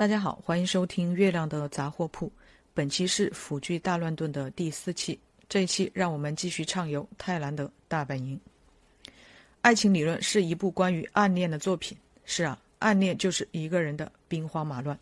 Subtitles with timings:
[0.00, 2.32] 大家好，欢迎收听月亮的杂货铺。
[2.72, 5.20] 本期是腐剧大乱炖的第四期。
[5.46, 8.40] 这一期让我们继续畅游泰兰德大本营。
[9.60, 11.94] 爱情理论是一部关于暗恋的作品。
[12.24, 14.98] 是啊，暗恋就是一个人的兵荒马乱。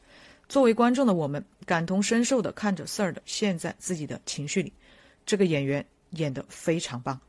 [0.49, 4.73] 作为观众的我们，感同身受的看着 Sir 的陷在自己的情绪里。
[5.25, 7.21] 这个演员演得非常棒。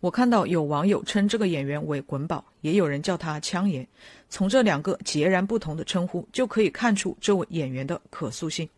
[0.00, 3.86] 我看到有网友称这个演员为“滚宝”，也有人叫他“枪爷”。
[4.28, 8.68] 从这两个截然不同的称呼，就可以看出这位演员的可塑性。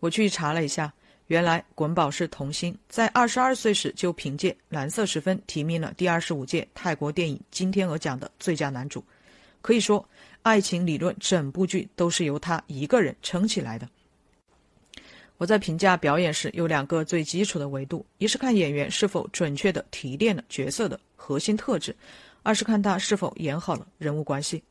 [0.00, 0.92] 我去查了一下，
[1.26, 9.02] 原来滚宝是童星，在二十二岁时就凭借《蓝色时分》提名了第二十五届泰国电影金天鹅奖的最佳男主。
[9.60, 10.00] 可以说，
[10.42, 13.88] 《爱情理论》整部剧都是由他一个人撑起来的。
[15.38, 21.92] 我在评价表演时有两个最基础的维度：一是看演员是否准确地提炼了角色的核心特质；
[22.42, 24.62] 二是看他是否演好了人物关系。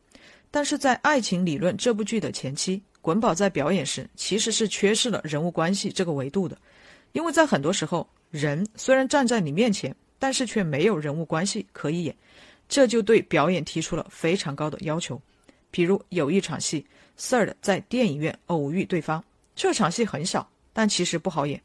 [0.51, 6.57] 但是在《爱情理论》这部剧的前期，滚宝在表演时其实是缺失了人物关系这个维度的，
[7.13, 12.13] 因为在很多时候，人虽然站在你面前，但是却没有人物关系可以演，
[12.67, 15.21] 这就对表演提出了非常高的要求。
[15.71, 16.85] 比如有一场戏
[17.17, 19.23] ，Sir 在电影院偶遇对方，
[19.55, 20.49] 这场戏很小。
[20.77, 21.59] 但其实不好演，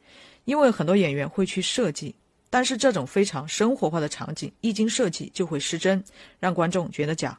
[0.45, 2.15] 因为很多演员会去设计，
[2.49, 6.03] 但是这种非常生活化的场景一经设计就会失真，
[6.39, 7.37] 让观众觉得假。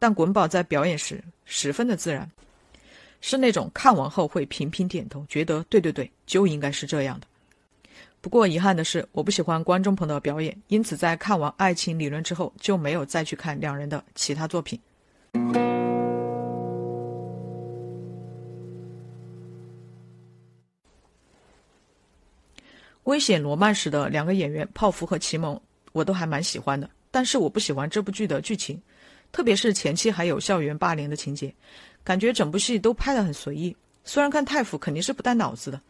[0.00, 2.28] 但滚宝在表演时十分的自然，
[3.20, 7.26] 是那种看完后会频频点头，觉得对对对，就应该是这样的。
[8.20, 14.80] 不过遗憾的是，我不喜欢观众朋友的表演，因此在看完《爱情理论》之后就没有再去看两人的其他作品。
[23.04, 25.60] 危险罗曼史的两个演员泡芙和奇蒙，
[25.92, 26.88] 我都还蛮喜欢的。
[27.10, 28.80] 但是我不喜欢这部剧的剧情，
[29.30, 31.54] 特别是前期还有校园霸凌的情节，
[32.02, 33.76] 感觉整部戏都拍得很随意。
[34.04, 35.80] 虽然看太府肯定是不带脑子的，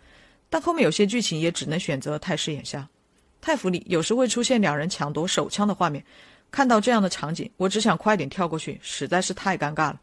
[0.51, 2.89] 但后面有些剧情也只能选择太师眼下。
[3.41, 6.05] 太府里有时会出现两人抢夺手枪的画面，
[6.51, 10.01] 看到这样的场景，我只想快点跳过去，实在是太尴尬了。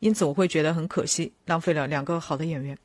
[0.00, 2.76] 因此我会觉得很可惜，浪费了两个好的演员。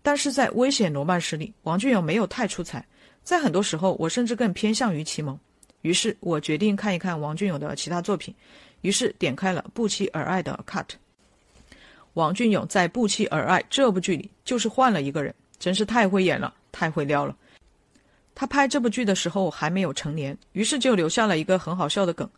[0.00, 2.86] 但是在危险罗曼史里，王俊勇没有太出彩。
[3.22, 5.38] 在很多时候，我甚至更偏向于奇蒙，
[5.82, 8.34] 于是我决定看一看王俊勇的其他作品，
[8.80, 10.86] 于是点开了《不期而爱》的 cut。
[12.14, 17.36] 王俊勇在《不期而爱》这部剧里就是换了一个人，真是太会演了，太会撩了。
[18.34, 22.28] 他拍这部剧的时候还没有成年，于是就留下了一个很好笑的梗，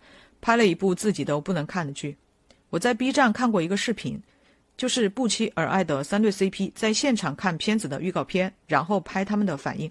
[0.41, 2.17] 拍了一部自己都不能看的剧。
[2.69, 4.21] 我在 B 站看过一个视频，
[4.77, 9.91] 就是《不期而爱》的三对 CP 在现场看片子的预告片，然后拍他们的反应。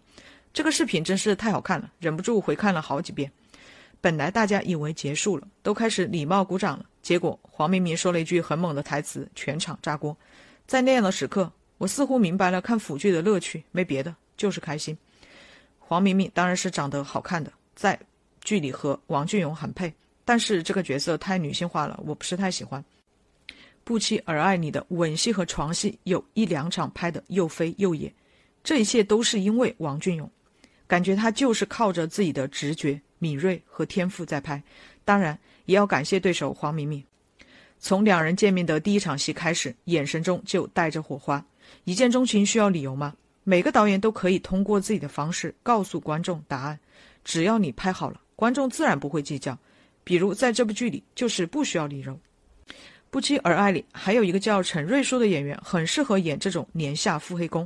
[0.53, 3.31] 这个视频真是太好看了，忍不住回看了好几遍。
[4.01, 10.15] 本来大家以为结束了，都开始礼貌鼓掌了，结果黄明明说了一句很猛的台词，全场炸锅。
[10.67, 14.97] 在那样的时刻，我似乎明白了看腐剧的乐趣，没别的，就是开心。
[15.79, 17.99] 黄明明当然是长得好看的，在
[18.43, 19.93] 剧里和王俊勇很配，
[20.25, 22.83] 但是这个角色太女性化了，我不是太喜欢。
[23.83, 28.13] 不期而爱你的吻戏和床戏有一两场拍的又飞又野，
[28.63, 30.29] 这一切都是因为王俊勇。
[30.91, 34.61] 感觉他就是靠着自己的直觉、敏锐和天赋在拍，
[35.05, 37.01] 当然也要感谢对手黄明明。
[37.79, 41.41] 从两人见面的第一场戏开始，眼神中就带着火花。
[41.85, 43.15] 一见钟情需要理由吗？
[43.45, 46.77] 每个导演都可以通过自己的方式告诉观众答案。
[47.23, 49.57] 只要你拍好了，观众自然不会计较。
[50.03, 52.19] 比如在这部剧里，就是不需要理由。
[53.09, 57.65] 不期而爱里还有一个叫陈瑞书的演员，很适合演这种年下腹黑攻。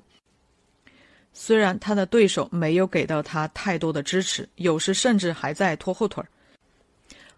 [1.37, 6.27] 虽然他的对手没有给到他太多的支持，有时甚至还在拖后腿儿。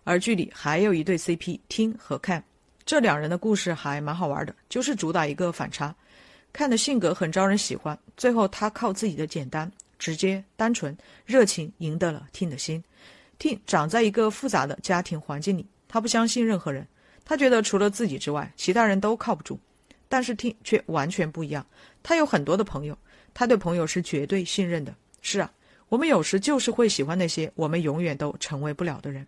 [0.04, 2.42] 而剧里还有一对 CP 听和看，
[2.86, 5.94] 这两人的故事还蛮好玩的，就是主打一个反差。
[6.54, 12.82] 看的性格很招人喜欢，最后他靠自己的简单、直接、单纯、热情赢得了听的心。
[13.40, 16.88] 听长在一个复杂的家庭环境里，他不相信任何人，
[17.26, 19.60] 他觉得除了自己之外，其他人都靠不住。
[20.08, 21.66] 但是听却完全不一样，
[22.04, 22.98] 他有很多的朋友。
[23.38, 24.96] 他对朋友是绝对信任的。
[25.22, 25.54] 是啊，
[25.90, 29.28] 我们有时就是会喜欢那些我们永远都成为不了的人。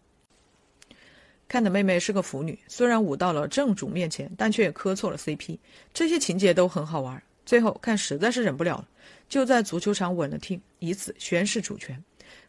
[1.47, 5.59] 看的妹妹是个腐女，虽然舞到了正主面前，但却磕错了 CP，
[5.93, 7.21] 这些情节都很好玩。
[7.45, 8.87] 最后看实在是忍不了了，
[9.27, 12.03] 就在足球场吻了 T，以此宣示主权。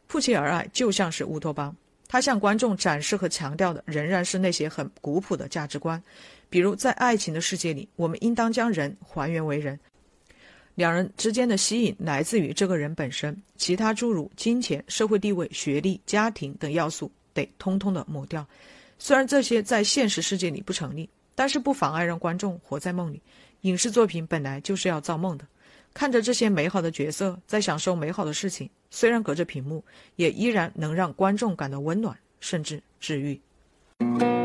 [0.07, 1.77] 不期而爱就像是乌托邦，
[2.09, 6.03] 他向观众展示和强调的仍然是那些很古朴的价值观，
[6.49, 9.79] 比如在爱情的世界里，我们应当将人还原为人。
[10.75, 18.47] 两人之间的吸引来自于这个人本身，其他诸如金钱、社会地位、学历、家庭等要素得通通的抹掉。
[18.99, 23.21] 虽然这些在现实世界里不成立，但是不妨碍让观众活在梦里。
[23.63, 25.47] 影视作品本来就是要造梦的，
[25.93, 29.85] 看着这些美好的角色在享受美好的事情，虽然隔着屏幕，
[30.17, 33.39] 也依然能让观众感到温暖，甚至治愈。《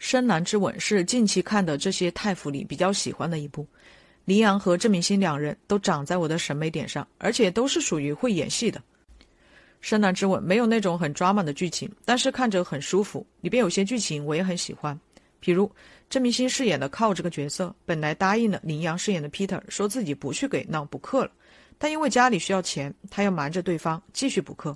[0.00, 3.66] 深蓝之吻》是近期看的这些太傅里比较喜欢的一部。
[4.24, 8.80] 林阳和郑明星两人都长在我的审美点上，而且都是属于会演戏的。
[9.82, 13.24] 《深蓝之吻》没有那种很 drama 的剧情，但是看着很舒服。
[13.42, 14.98] 里边有些剧情我也很喜欢，
[15.38, 15.70] 比如
[16.08, 21.30] 郑明星饰演的靠这个角色，本来答应了林阳饰演的 Peter，说自己不去给闹补课了，
[21.76, 24.74] 但因为家里需要钱，他要瞒着对方继续补课。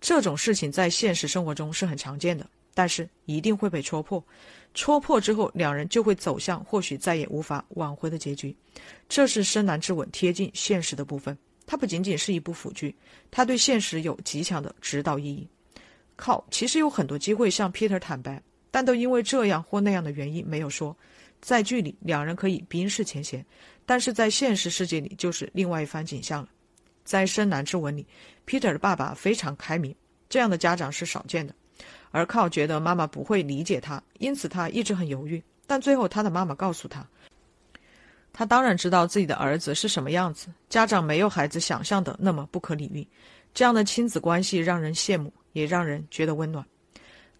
[0.00, 4.24] 这种事情在现实生活中是很常见的，但是一定会被戳破。
[4.72, 8.54] 戳破之后，两人就会走向或许再也无法挽回的结局。
[9.08, 11.36] 这是《深蓝之吻》贴近现实的部分。
[11.66, 12.94] 它不仅仅是一部腐剧，
[13.30, 15.46] 它对现实有极强的指导意义。
[16.16, 20.96] 靠，其实有很多机会向 Peter 坦白，但都因为这样或那样的原因没有说。
[21.40, 23.44] 在剧里，两人可以冰释前嫌，
[23.86, 26.48] 但是在现实世界里就是另外一番景象了。
[27.02, 28.06] 在《深蓝之吻》里
[28.46, 29.94] ，Peter 的爸爸非常开明，
[30.28, 31.54] 这样的家长是少见的。
[32.10, 35.42] 而靠觉得妈妈不会理解他，因此他一直很犹豫。
[35.66, 37.06] 但最后，他的妈妈告诉他，
[38.32, 40.48] 他当然知道自己的儿子是什么样子。
[40.68, 43.06] 家长没有孩子想象的那么不可理喻。
[43.54, 46.64] 这样的亲子关系让人羡慕，也让人觉得温暖。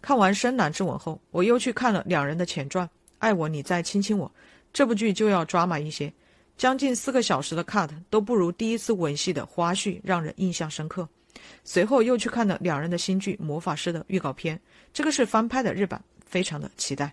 [0.00, 2.86] 看完《深蓝之吻》后，我又去看了两人的前传
[3.18, 4.26] 《爱我你再亲亲我》。
[4.72, 6.12] 这部剧就要抓马一些，
[6.56, 11.08] 将近四个小时的 cut 都不如第一次吻戏的花絮让人印象深刻。
[11.64, 14.60] 随后又去看了两人的新剧《魔法师》的预告片，
[14.92, 17.12] 这个是翻拍的日版，非常的期待。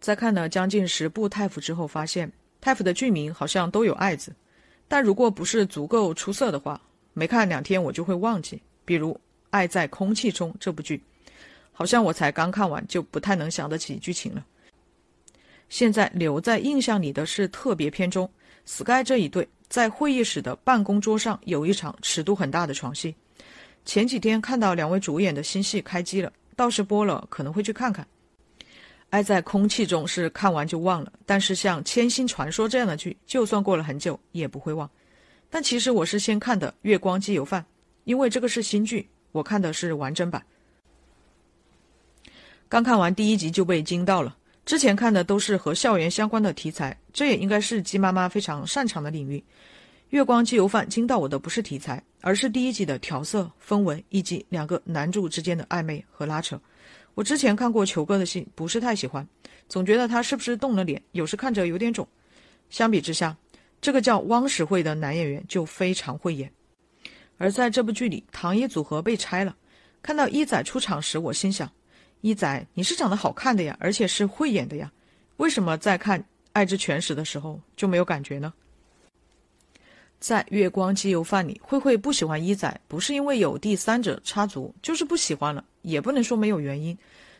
[0.00, 4.34] 在看了将近十部太傅之后，发现太傅的剧名好像都有“爱”字，
[4.88, 6.80] 但如果不是足够出色的话，
[7.12, 8.60] 没看两天我就会忘记。
[8.84, 9.12] 比如
[9.50, 11.02] 《爱在空气中》这部剧，
[11.70, 14.44] 好像我才刚看完就不太能想得起剧情了。
[15.70, 18.30] 现在留在印象里的是特别篇中
[18.66, 23.14] ，Sky 这一对在会议室的办公桌上有一场尺度很大的床戏。
[23.84, 28.06] 前几天看到两位主演的新戏开机了，倒是播了，可能会去看看。
[29.08, 34.88] 爱在空气中是看完就忘了，但是像《千星传说》这样的剧，就算过了很久也不会忘。
[35.48, 37.62] 但其实我是先看的《月光机油饭》，
[38.04, 40.44] 因为这个是新剧，我看的是完整版。
[42.68, 44.36] 刚看完第一集就被惊到了。
[44.70, 49.42] 之前看的都是和校园相关的题材，这也应该是鸡妈妈非常擅长的领域。
[50.10, 56.56] 月光机油饭惊到我的不是题材，而是第一集的调色氛围以及两个男主之间的暧昧和拉扯。
[57.16, 59.26] 我之前看过球哥的戏，不是太喜欢，
[59.68, 62.06] 总觉得他是不是动了脸，有时看着有点肿。
[62.68, 63.36] 相比之下，
[63.80, 66.48] 这个叫汪时慧的男演员就非常会演。
[67.38, 69.56] 而在这部剧里，唐一组合被拆了，
[70.00, 71.68] 看到一仔出场时，我心想。
[72.20, 74.90] 一仔，你是长得好看的呀，而且是会演的呀，
[75.38, 76.20] 为什么在看
[76.52, 78.52] 《爱之全食》的时候就没有感觉呢？
[80.18, 86.96] 在《月光机油饭》里，慧慧不喜欢一仔，不是因为有第三者插足，就是不喜欢了，也不能说没有原因。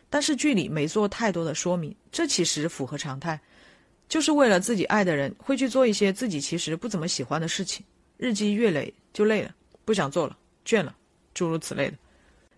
[0.09, 3.39] 但是剧里没做太多的说明，这其实符合常态，
[4.09, 7.85] 就是为了自己爱的人，会去做一些自己其实不怎么喜欢的事情，
[8.17, 10.97] 日积月累就累了，不想做了，倦了，
[11.35, 11.99] 诸如此类的。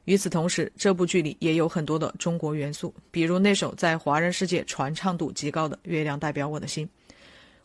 [0.04, 6.86] 与此同时，这部剧里也有很多的中国元素，比如那首在华人世界传唱度极高的《月亮代表我的心》。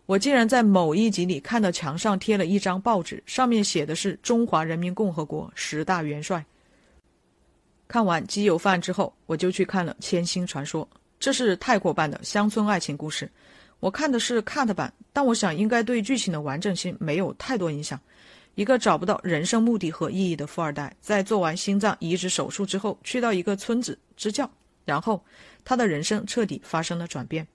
[0.06, 6.46] 我竟然在某一集里看到墙上贴了一张报纸，上面写的是中华人民共和国十大元帅。
[7.88, 10.86] 看完《鸡油饭》之后，我就去看了《千星传说》，
[11.20, 13.30] 这是泰国版的乡村爱情故事。
[13.80, 18.00] 我看的是 cut 版，但我想应该对剧情的完整性没有太多影响。
[18.58, 24.50] 一个找不到人生目的和意义的富二代，在做完心脏移植手术之后，去到一个村子支教，
[24.84, 25.24] 然后
[25.64, 27.48] 他的人生彻底发生了转变。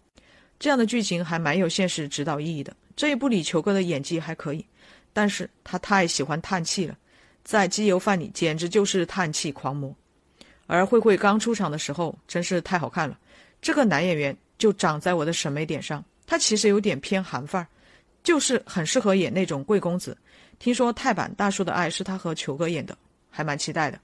[0.61, 2.73] 这样的剧情还蛮有现实指导意义的。
[2.95, 4.65] 这一部里球哥的演技还可以，
[5.13, 6.97] 但是他太喜欢叹气了，
[7.43, 9.93] 在机油饭里简直就是叹气狂魔。
[10.69, 13.19] 而慧慧刚出场的时候真是太好看了，
[13.61, 17.67] 这个男演员就长在我的审美点上，他其实有点偏韩范儿，
[18.23, 20.17] 就是很适合演那种贵公子。
[20.63, 22.97] 听说泰版《大叔的爱》是他和球哥演的，
[23.29, 23.99] 还蛮期待的。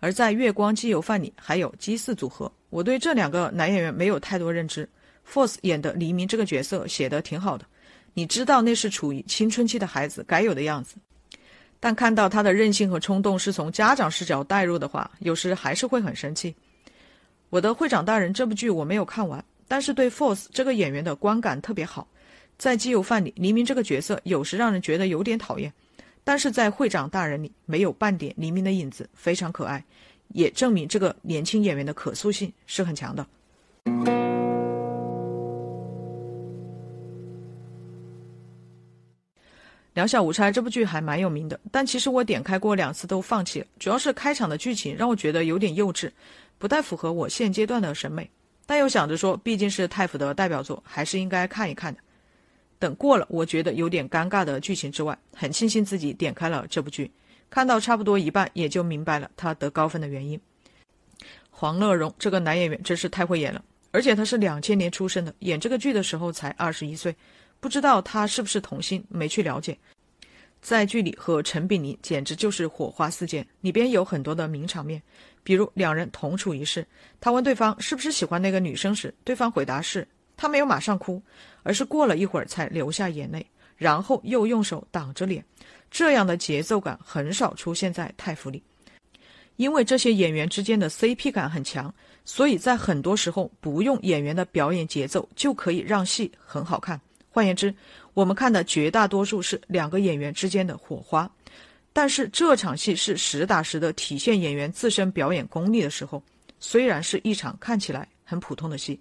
[0.00, 4.88] 而在《月光机油饭》里还有鸡四组合，我对这两个男演员没有太多认知。
[5.24, 7.64] Force 演的黎明这个角色写的挺好的，
[8.12, 10.96] 你知道那是处于青春期的孩子该有的样子，
[11.78, 16.52] 但看到他的任性和冲动是从家长视角带入的话，有时还是会很生气。
[17.50, 22.08] 我的会长大人这部剧我没有看完，但是对 Force 这个演员的观感特别好。
[22.58, 25.72] 在《基友饭》里，黎明这个角色有时让人觉得有点讨厌，
[26.24, 29.84] 但是在会长大人里没有半点黎明的影子，非常可爱，
[30.34, 33.24] 也证明这个年轻演员的可塑性是很强的。
[39.94, 46.10] 两小无猜这部剧还蛮有名的，但其实我点开过两次都放弃了，主要是开场的剧情让我觉得有点幼稚，
[46.58, 48.28] 不太符合我现阶段的审美。
[48.66, 52.00] 但又想着说，毕竟是太府的代表作，还是应该看一看的。
[52.78, 57.10] 等过了我觉得有点尴尬的剧情之外，很庆幸自己点开了这部剧，
[57.50, 60.40] 看到差不多一半也就明白了他得高分的原因。
[61.50, 67.14] 黄乐荣这个男演员真是太会演了，而且他是两千年出生的，演这个剧的时候才二十一岁。
[67.60, 69.76] 不知道他是不是童星，没去了解。
[70.62, 75.02] 在剧里和陈炳林简直就是火花四溅，里边有很多的名场面，
[75.42, 76.86] 比如两人同处一室，
[77.20, 80.06] 他问对方是不是喜欢那个女生时，对方回答是，
[80.38, 81.20] 他没有马上哭，
[81.64, 83.44] 而是过了一会儿才流下眼泪，
[83.76, 85.44] 然后又用手挡着脸，
[85.90, 88.62] 这样的节奏感很少出现在太府里。
[89.56, 91.92] 因为这些演员之间的 CP 感很强，
[92.24, 97.00] 所以在很多时候不用演员的表演节奏就可以让戏很好看。
[97.28, 97.74] 换言之，
[98.14, 101.28] 我们看的绝大多数是两个演员之间的火花，
[101.92, 106.22] 但是这场戏是实打实的体现演员自身表演功力的时候，
[106.60, 109.00] 虽然是一场看起来很普通的戏。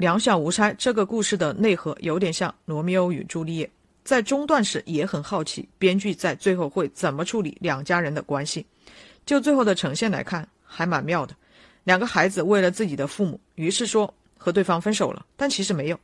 [0.00, 3.66] 两小无猜这个故事的内核有点像《罗密欧与朱丽叶》，
[4.02, 8.64] 在中段时也很好奇编剧在最后会怎么处理两家人的关系。
[9.26, 11.36] 就最后的呈现来看，还蛮妙的。
[11.84, 16.00] 两个孩子为了自己的父母，于是说和对方分手了，但其实没有。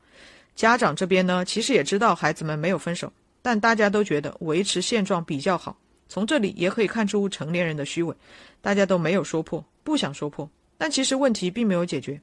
[0.55, 3.11] 家长这边呢，其实也知道孩子们没有分手，
[3.41, 5.75] 但大家都觉得维持现状比较好。
[6.07, 8.15] 从这里也可以看出成年人的虚伪，
[8.61, 10.47] 大家都没有说破，不想说破。
[10.77, 12.21] 但其实问题并没有解决。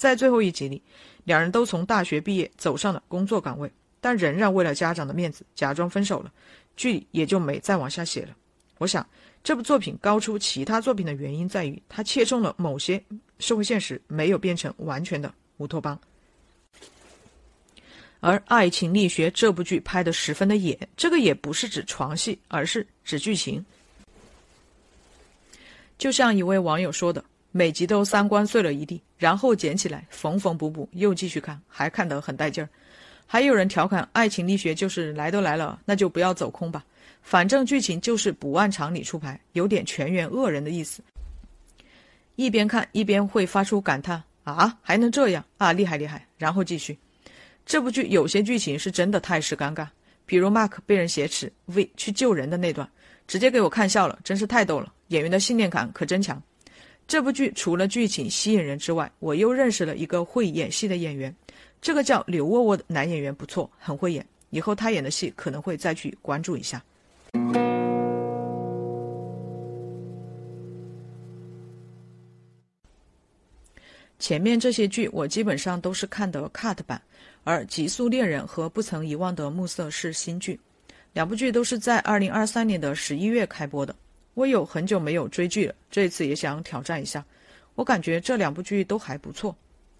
[0.00, 0.82] 在最后一集里，
[1.24, 6.32] 两人都从大学毕业，走上了工作岗位，但仍然为了家长的面子假装分手了，
[6.74, 8.34] 剧里也就没再往下写了。
[8.78, 9.06] 我想
[9.44, 13.04] 这部作品高出其他作品的原因在于，它切中了某些
[13.40, 16.00] 社会现实，没有变成完全的乌托邦。
[18.20, 23.62] 而《爱情力学》这部剧拍得十分的野，这个也不是指床戏，而是指剧情。
[25.98, 32.68] 就像一位网友说的：“每集都三观碎了一地，然后捡起来缝缝补补，又继续看，还看得很带劲儿。”
[33.26, 36.84] 还有人调侃《爱情力学》就是来都来了，那就不要走空吧，
[37.22, 41.00] 反正剧情就是不按常理出牌，有点全员恶人的意思。
[42.34, 46.98] 一边看一边会发出感叹：“啊，还能这样啊，厉害厉害！”然后继续。
[47.64, 49.86] 这部剧有些剧情是真的太是尴尬，
[50.26, 52.88] 比如 Mark 被人挟持，V 去救人的那段，
[53.28, 54.92] 直接给我看笑了，真是太逗了。
[55.08, 56.42] 演员的信念感可真强。
[57.10, 61.34] 这部剧除了剧情吸引人之外，我又认识了一个会演戏的演员，
[61.82, 66.80] 这个叫刘沃沃的男演员不错，很会演，以后他演的戏可能会再去关注一下。
[74.20, 77.02] 前面这些剧我基本上都是看的 cut 版，
[77.42, 80.60] 而《极速恋人》和《不曾遗忘的暮色》是新剧，
[81.12, 83.92] 两部剧都是在二零二三年的十一月开播的。
[84.34, 87.24] 我有很久没有追剧了，这一次也想挑战一下。
[87.74, 89.54] 我感觉这两部剧都还不错，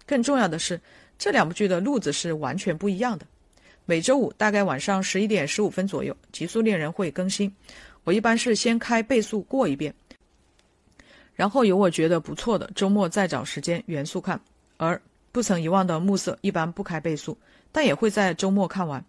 [0.05, 0.79] 更重要的是
[1.17, 3.25] 这两部剧的路子是完全不一样的。
[3.85, 7.53] 每周五大概晚上十一点十五分左右，《极速恋人》会更新，
[8.03, 9.93] 我一般是先开倍速过一遍。
[11.33, 14.39] 然后有我觉得不错的，周末再找时间元素看。
[14.77, 14.99] 而
[15.31, 17.37] 不曾遗忘的暮色一般不开倍速，
[17.71, 19.03] 但也会在周末看完。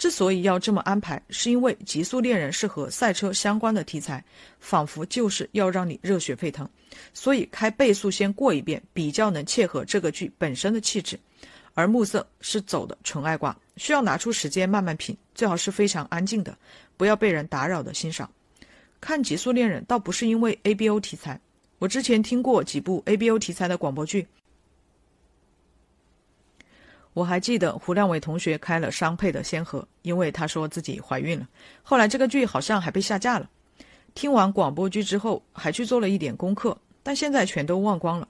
[0.00, 4.24] 之所以要这么安排，是因为《极速恋人》是和赛车相关的题材，
[4.58, 6.66] 仿佛就是要让你热血沸腾，
[7.12, 11.20] 所以开倍速先过一遍，比较能切合这个剧本身的气质。
[11.74, 16.56] 而暮色是走的纯爱挂，需要拿出时间慢慢品，最好是非常安静的，
[16.96, 18.30] 不要被人打扰的欣赏。
[19.02, 21.38] 看《极速恋人》倒不是因为 ABO 题材。
[21.78, 24.26] 我之前听过几部 ABO 题材的广播剧，
[27.12, 31.48] 我还记得胡亮伟同学开了商配的先河，因为他说自己怀孕了。
[31.82, 33.48] 后来这个剧好像还被下架了。
[34.14, 38.28] 听完广播剧之后，还去做了一点功课，但现在全都忘光了。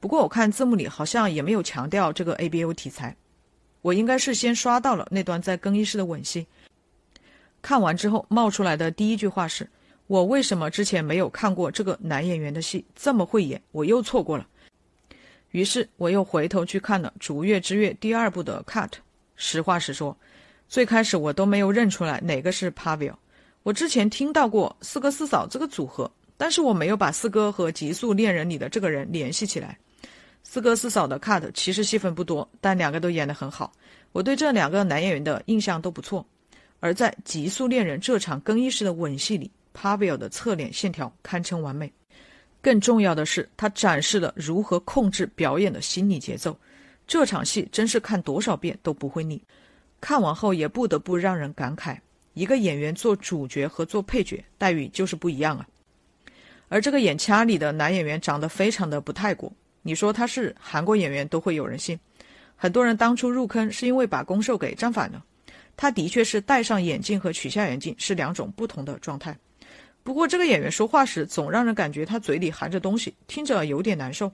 [0.00, 3.16] 不过我看字幕里好像也没有强调这个 ABO 题材，
[3.80, 6.46] 我应该是先刷到了那段在更衣室的吻戏。
[7.60, 9.68] 看完之后冒出来的第一句话是。
[10.08, 12.84] 我为什么之前没有看过这个男演员的戏？
[12.94, 14.46] 这么会演，我又错过了。
[15.52, 18.90] 于是我又回头去看了《逐月之月》第二部的 cut。
[19.36, 20.16] 实话实说，
[20.68, 23.14] 最开始我都没有认出来哪个是 Pavel。
[23.62, 29.78] 我之前听到过四哥四嫂这个组合，但是我没有把四哥和《极速恋人》里的这个人联系起来。
[30.42, 33.72] 四哥四嫂的 cut 其实戏份不多，但两个都演得很好。
[34.10, 36.26] 我对这两个男演员的印象都不错。
[36.80, 41.92] 而在《极速恋人》这场更衣室的吻戏里，Pavel 的侧脸线条堪称完美。
[42.62, 46.56] 更重要的是，他展示了如何控制表演的心理节奏。
[47.06, 49.42] 这场戏真是看多少遍都不会腻，
[50.00, 51.98] 看完后也不得不让人感慨：
[52.34, 55.66] 一个演员做主角和做配角待遇就是不一样啊。
[56.68, 59.52] 而这个演掐里的男演员长得非常的不泰国，
[59.82, 61.98] 你说他是韩国演员都会有人信。
[62.56, 65.22] 很多人当初入坑是因为把攻受给站反了。
[65.76, 69.36] 他的确是戴上眼镜和取下眼镜是两种不同的状态。
[70.04, 74.30] 不过这个演员说话时总让人感觉他嘴里含着东西，听着有点难受。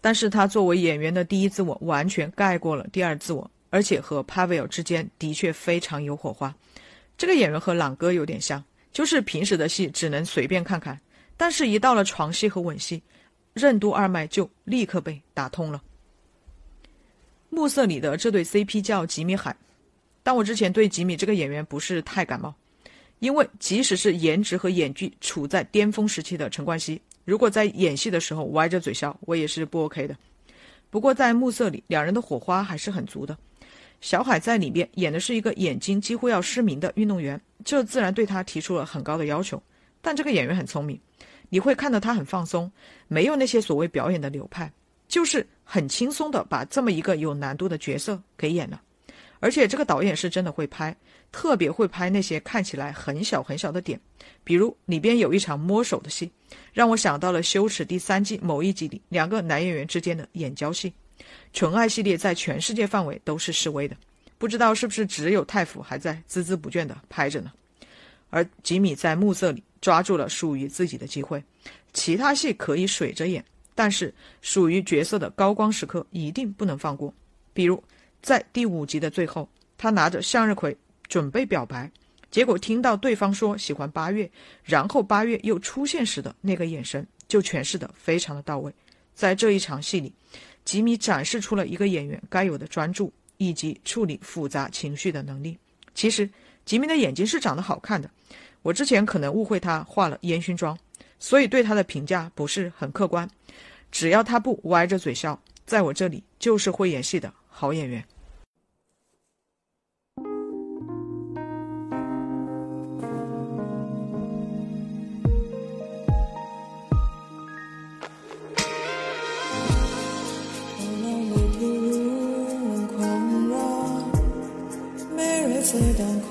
[0.00, 6.54] 但是他作为演员的第一自我完全盖过了第二自我，而且和 Pavel 之间的确非常有火花。
[7.16, 11.00] 这个演员和朗哥有点像，就是平时的戏只能随便看看，
[11.36, 13.02] 但是一到了床戏和吻戏，
[13.54, 15.82] 任督二脉就立刻被打通了。
[17.48, 19.56] 暮色里的这对 CP 叫吉米海。
[20.22, 22.54] 但我之前对吉米这个演员不是太感冒，
[23.24, 30.14] 因为即使是颜值和演技处在巅峰时期的陈冠希，如果在演戏的时候歪着嘴笑，我也是不 OK 的。
[30.90, 33.34] 不过在《暮色》里，两人的火花还是很足的。
[34.02, 39.62] 小海在里面演的是一个眼睛几乎要失明的运动员，这自然对他提出了很高的要求。
[40.02, 41.00] 但这个演员很聪明，
[41.48, 42.70] 你会看到他很放松，
[43.08, 44.70] 没有那些所谓表演的流派，
[45.08, 48.82] 就是很轻松的把这么一个有难度的角色给演了。
[49.44, 50.96] 而且这个导演是真的会拍，
[51.30, 54.00] 特别会拍那些看起来很小很小的点，
[54.42, 56.32] 比如里边有一场摸手的戏，
[56.72, 60.90] 让我想到了《羞耻》第三季某一集里两个男演员之间的眼交戏。
[61.52, 63.94] 纯爱系列在全世界范围都是示威的，
[64.38, 67.52] 不知道是不是只有太府还在孜孜不倦地拍着呢？
[68.30, 71.44] 而吉米在暮色里抓住了属于自己的机会，
[71.92, 77.12] 其他戏可以水着演，但是属于角色的高光时刻一定不能放过，
[77.52, 77.84] 比如。
[78.24, 80.74] 在第五集的最后，他拿着向日葵
[81.08, 81.90] 准备表白，
[82.30, 84.28] 结果听到对方说喜欢八月，
[84.62, 88.72] 然后八月又出现时的那个眼神就诠释的非常的到位。
[89.14, 90.10] 在这一场戏里，
[90.64, 95.58] 吉米展示出了一个演员该有的专注以及处理复杂情绪的能力。
[95.94, 96.26] 其实，
[96.64, 98.10] 吉米的眼睛是长得好看的，
[98.62, 100.74] 我之前可能误会他化了烟熏妆，
[101.18, 103.28] 所以对他的评价不是很客观。
[103.92, 108.02] 只要他不歪着嘴笑，在我这里就是会演戏的好演员。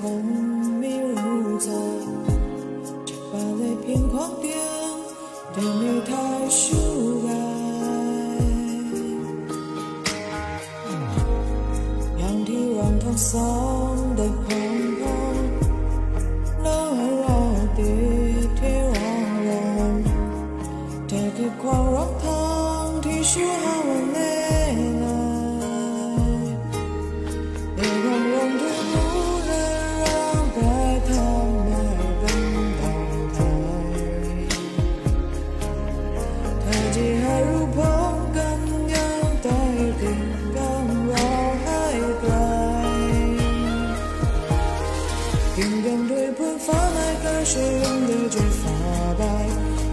[0.04, 0.22] 空
[0.80, 1.72] 迷如在，
[3.06, 4.54] 只把泪偏狂点，
[5.54, 6.12] 对你太
[6.50, 7.28] 疏改。
[12.20, 13.40] 仰天望通桑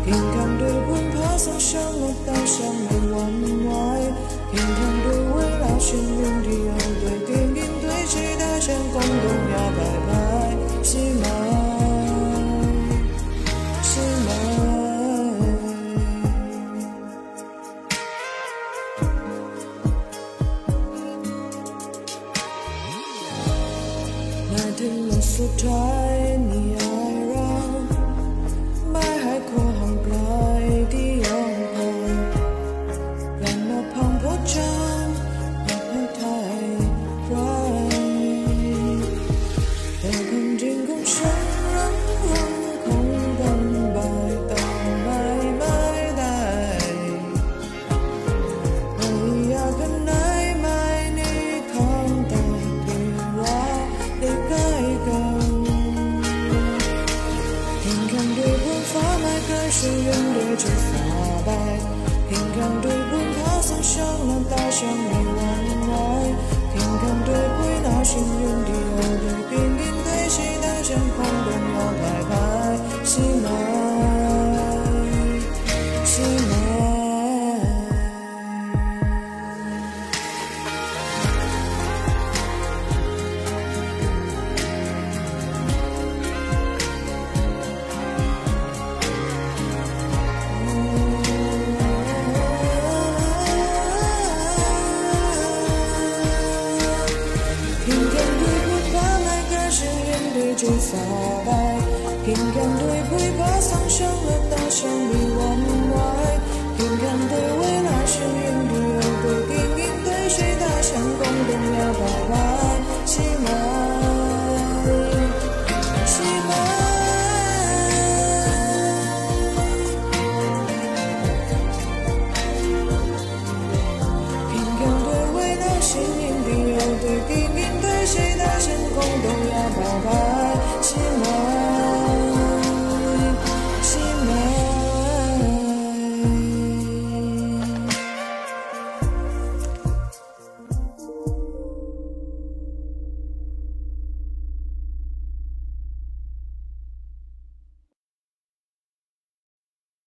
[0.06, 2.66] 坚强对半爬上沙漠带上